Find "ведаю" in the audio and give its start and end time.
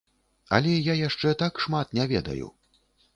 2.13-2.47